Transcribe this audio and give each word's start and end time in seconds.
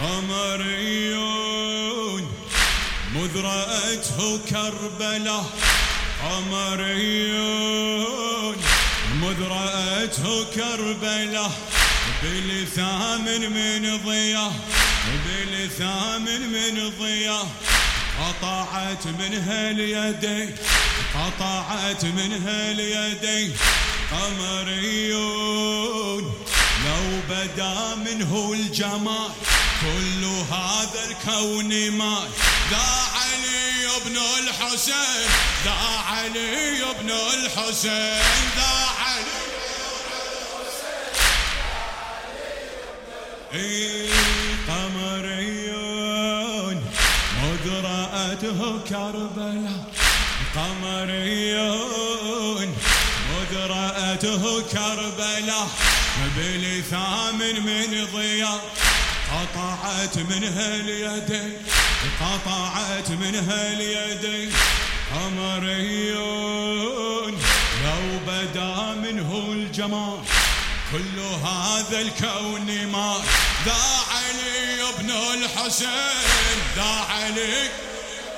قمريون 0.00 1.42
مذ 3.14 3.40
رأته 3.40 4.38
كربلة 4.50 5.44
قمريون 6.24 7.76
مذ 9.22 9.42
رأته 9.42 10.44
كربلة 10.54 11.50
بلثامن 12.22 13.42
من 13.50 14.00
ضياه 14.06 14.52
بلثامن 15.26 16.40
من 16.52 16.92
ضياه 17.00 17.46
قطعت 18.20 19.06
منها 19.06 19.70
اليدين 19.70 20.56
قطعت 21.14 22.04
منها 22.04 22.70
اليدين. 22.70 23.56
قمريون 24.10 25.64
لو 26.86 27.04
بدا 27.30 27.74
منه 27.94 28.52
الجمال 28.52 29.30
كل 29.80 30.22
هذا 30.24 31.00
الكون 31.10 31.90
ما 31.90 32.18
ذا 32.70 32.88
علي 33.14 33.86
بن 34.06 34.16
الحسين 34.16 35.28
ذا 35.64 35.78
علي 36.08 36.82
بن 37.00 37.10
الحسين 37.10 38.44
ذا 38.56 38.74
علي 38.98 39.44
إيه 43.54 44.10
قمريون 44.68 46.04
مدرأته 47.42 48.60
كربلاء. 48.88 49.84
قمريون 50.56 51.94
مدرأته 53.54 54.60
كربلاء 54.60 55.68
بلثامن 56.36 57.56
من 57.66 58.08
ضياء 58.14 58.60
قطعت 59.30 60.18
منها 60.18 60.68
اليدين 60.74 61.62
قطعت 62.20 63.10
منها 63.10 63.72
اليدين. 63.72 64.52
قمريون 65.14 66.52
لو 67.84 68.18
بدا 68.26 68.94
منه 68.94 69.30
الجمال 69.48 70.18
كل 70.92 71.18
هذا 71.18 72.00
الكون 72.00 72.86
ما. 72.86 73.16
ذا 73.64 73.84
علي 74.10 74.82
ابن 74.88 75.10
الحسين 75.10 76.58
ذا 76.76 77.06
علي 77.10 77.70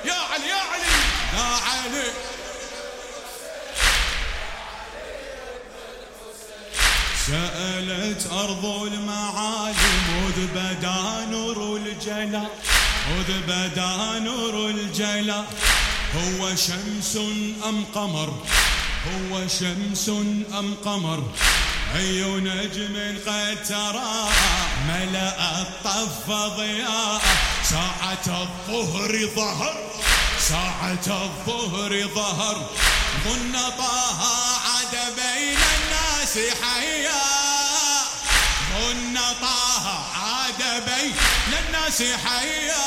يا 0.05 0.19
علي 0.33 0.49
يا 0.49 0.63
علي 0.73 0.97
ذا 1.35 1.49
علي. 1.67 2.36
سألت 7.27 8.27
أرض 8.33 8.65
المعالي 8.65 9.93
مذ 10.09 10.47
بدا 10.55 11.27
نور 11.31 11.77
الجلا 11.77 12.47
مذ 13.11 13.31
بدا 13.49 14.19
نور 14.19 14.71
الجلا 14.71 15.45
هو 16.17 16.57
شمس 16.57 17.17
أم 17.69 17.85
قمر؟ 17.95 18.31
هو 19.07 19.49
شمس 19.49 20.09
أم 20.59 20.75
قمر؟ 20.85 21.23
أي 21.97 22.23
نجم 22.23 23.19
قد 23.27 23.63
ترى؟ 23.69 24.29
ملأ 24.89 25.61
الطف 25.63 26.31
ضياء. 26.31 27.23
ساعة 27.65 28.27
الظهر 28.43 29.13
ظهر 29.37 29.77
ساعة 30.39 31.07
الظهر 31.07 32.09
ظهر. 32.15 32.71
ظن 33.25 33.53
طه 33.79 34.23
عاد 34.67 34.95
بين 35.17 35.59
الناس. 35.77 35.96
حيا 36.37 37.23
ظن 38.73 39.19
طه 39.41 39.87
عاد 40.17 40.85
بين 40.85 41.15
الناس 41.67 42.03
حيا 42.03 42.87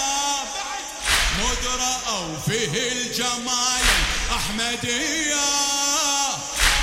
مذ 1.39 1.67
رأوا 1.67 2.36
فيه 2.47 2.92
الجمال 2.92 3.83
الأحمدية 4.30 5.45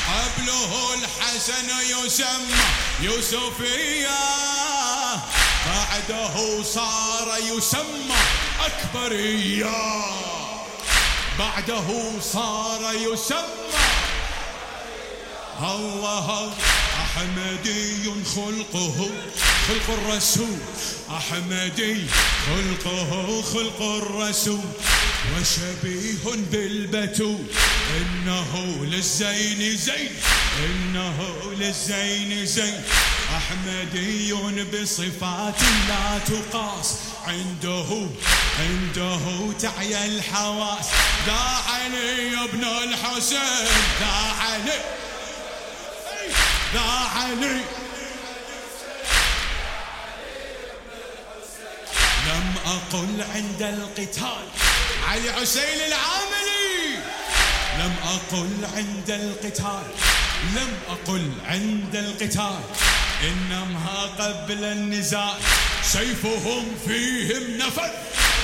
قبله 0.09 0.95
الحسن 0.95 1.69
يسمى 1.81 2.65
يوسفية 3.01 4.19
بعده 5.67 6.63
صار 6.63 7.35
يسمى 7.41 8.17
أكبرية 8.67 9.77
بعده 11.39 12.13
صار 12.21 12.93
يسمى 12.95 13.86
الله 15.61 16.53
أحمدي 17.05 18.05
خلقه 18.35 19.11
خلق 19.69 19.99
الرسول. 19.99 20.59
أحمدي 21.11 22.07
خلقه 22.47 23.43
خلق 23.43 23.83
الرسول. 23.83 24.65
وشبيه 25.33 26.25
بالبتول. 26.53 27.45
إنه 27.97 28.85
للزين 28.85 29.77
زين 29.77 30.11
إنه 30.59 31.19
للزين 31.59 32.47
زين. 32.47 32.83
أحمدي 33.37 34.33
بصفات 34.73 35.61
لا 35.89 36.19
تقاس. 36.19 36.95
عنده 37.27 38.09
عنده 38.61 39.53
تعيا 39.61 40.07
الحواس. 40.07 40.87
دا 41.27 41.45
علي 41.69 42.45
ابن 42.45 42.65
الحسين 42.65 43.67
دا 44.01 44.17
علي 44.41 44.81
دا 46.77 46.83
علي 46.83 47.61
لم 52.27 52.55
أقل 52.67 53.25
عند 53.35 53.63
القتال. 53.63 54.45
علي 55.09 55.33
حسين 55.33 55.81
العاملي. 55.87 56.99
لم 57.79 57.95
أقل 58.15 58.53
عند 58.77 59.11
القتال. 59.11 59.87
لم 60.57 60.79
أقل 60.89 61.33
عند 61.47 61.97
القتال. 61.97 62.61
إنما 63.23 64.03
قبل 64.19 64.65
النزال 64.65 65.39
سيفهم 65.83 66.65
فيهم 66.87 67.57
نفذ. 67.59 67.91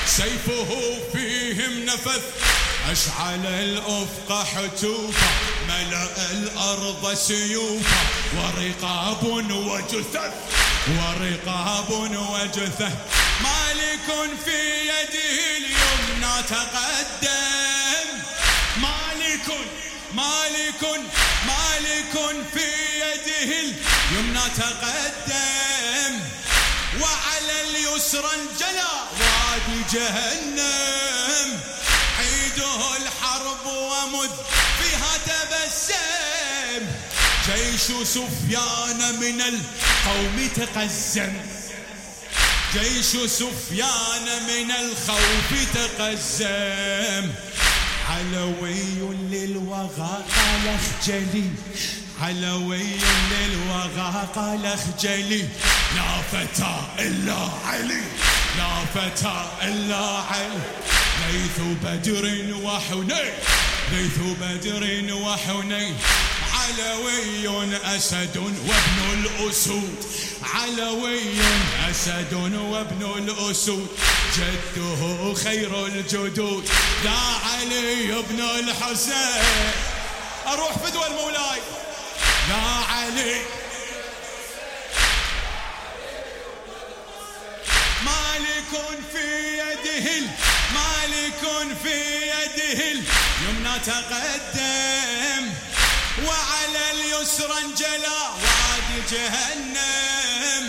سيفه 0.06 0.70
فيهم 1.12 1.84
نفذ. 1.84 2.22
أشعل 2.90 3.46
الأفق 3.46 4.44
حتوفا 4.44 5.30
ملأ 5.68 6.30
الأرض 6.30 7.14
سيوفا. 7.14 8.02
ورقاب 8.36 9.22
وجثث 9.50 10.32
ورقاب 10.88 11.90
وجثث 12.30 12.92
مالك 13.42 14.08
في 14.44 14.58
يده 14.88 15.38
اليمنى 15.56 16.42
تقدم. 16.48 18.08
مالك 18.76 19.48
مالك 20.14 20.82
مالك 21.46 22.14
في 22.54 22.68
يده 23.02 23.50
اليمنى 23.60 24.46
تقدم. 24.56 26.20
وعلى 27.00 27.60
اليسرى 27.70 28.30
انجلى 28.34 28.92
وادي 29.20 29.78
جهنم. 29.92 31.60
عيده 32.52 32.96
الحرب 32.96 33.66
ومذ 33.66 34.30
فيها 34.78 35.18
تبسم. 35.26 36.86
جيش 37.46 38.06
سفيان 38.08 39.20
من 39.20 39.40
القوم 39.40 40.48
تقزم. 40.56 41.32
جيش 42.74 43.30
سفيان 43.30 44.42
من 44.48 44.70
الخوف 44.70 45.50
تقزم. 45.74 47.30
علوي 48.10 48.82
للوغى 49.30 50.24
قال 50.36 50.68
أخجلي. 50.68 51.50
علوي 52.20 52.86
للوغى 53.30 54.28
قال 54.34 54.66
أخجلي. 54.66 55.48
لا 55.96 56.22
فتى 56.32 56.74
إلا 56.98 57.38
علي. 57.66 58.02
لا 58.58 58.84
فتى 58.94 59.44
إلا 59.62 60.04
علي. 60.30 60.60
ليث 61.32 61.58
بدر 61.84 62.24
وحنين. 62.64 63.32
ليث 63.92 64.18
بدر 64.40 65.12
وحنين 65.14 65.96
علوي 66.54 67.48
أسد 67.96 68.36
وابن 68.36 68.98
الأسود. 69.12 70.04
علوي 70.42 71.20
أسد 71.90 72.32
وابن 72.72 73.02
الأسود 73.18 73.88
جده 74.36 75.34
خير 75.34 75.86
الجدود. 75.86 76.70
دا 77.04 77.18
علي 77.44 78.22
بن 78.30 78.40
الحسين. 78.40 79.72
أروح 80.46 80.78
فدوى 80.78 81.06
المولاي 81.06 81.60
دا 82.48 82.62
علي. 82.88 83.40
مالك 88.04 88.72
في 89.12 89.58
يده 89.58 90.26
مالك 90.74 91.42
في 91.82 91.96
يده 92.26 92.80
اليمنى 92.92 93.78
تقدم 93.86 95.44
وعلى 96.26 96.82
اليسرى 96.90 97.58
انجلى 97.64 98.20
وادي 98.42 98.98
جهنم. 99.10 100.64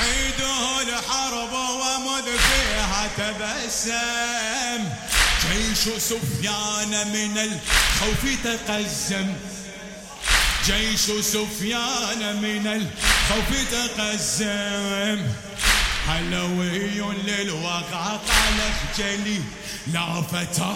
عيده 0.00 0.82
الحرب 0.82 1.52
وم 1.52 2.22
ما 2.86 3.08
تبسم. 3.16 4.82
جيش 5.48 5.82
سفيان 5.98 6.92
من 7.12 7.38
الخوف 7.38 8.22
تقزم. 8.44 9.28
جيش 10.66 11.00
سفيان 11.26 12.36
من 12.42 12.66
الخوف 12.66 13.50
تقزم. 13.70 15.18
حلوي 16.08 17.00
للوقع 17.26 18.04
قال 18.06 18.58
اخجلي 18.70 19.40
لا 19.86 20.22
فتى 20.22 20.74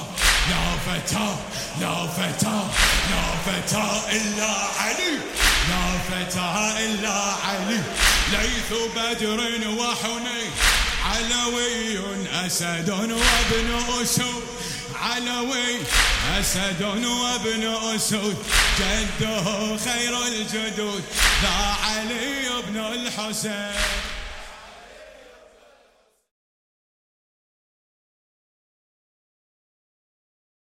لا 0.50 0.76
فتى 0.87 1.37
لا 1.81 2.06
فتى 2.06 2.62
لا 3.11 3.25
فتى 3.46 4.17
إلا 4.17 4.52
علي 4.81 5.19
لا 5.69 5.99
فتى 6.11 6.75
إلا 6.84 7.34
علي 7.44 7.81
ليث 8.32 8.73
بدر 8.96 9.40
وحنين 9.69 10.50
علوي 11.05 11.99
أسد 12.46 12.90
وابن 12.90 14.00
أسود 14.02 14.43
علوي 15.02 15.76
أسد 16.40 16.82
وابن 16.82 17.75
أسود 17.94 18.37
جده 18.79 19.76
خير 19.76 20.26
الجدود 20.26 21.02
ذا 21.43 21.76
علي 21.84 22.49
بن 22.69 22.76
الحسين 22.79 24.11